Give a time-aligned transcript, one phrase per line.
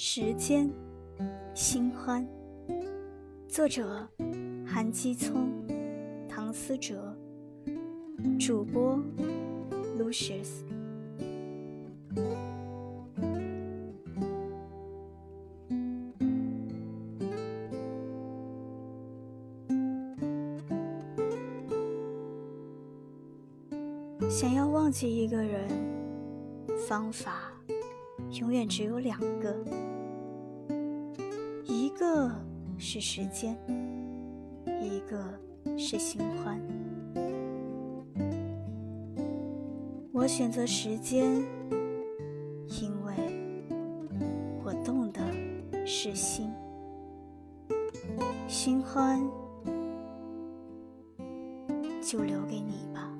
[0.00, 0.70] 时间，
[1.54, 2.24] 新欢。
[3.48, 4.08] 作者：
[4.64, 5.50] 韩基聪、
[6.28, 7.12] 唐思哲。
[8.38, 8.96] 主播
[9.98, 10.62] ：Lucius。
[24.30, 25.68] 想要忘记一个人，
[26.86, 27.52] 方法
[28.32, 29.56] 永远只有两个，
[31.64, 32.30] 一个
[32.76, 33.56] 是时间，
[34.80, 35.18] 一个
[35.78, 36.60] 是新欢。
[40.12, 41.24] 我选择时间，
[42.68, 43.14] 因为
[44.62, 45.20] 我动的
[45.86, 46.50] 是心，
[48.46, 49.20] 新欢
[52.02, 53.10] 就留给你吧。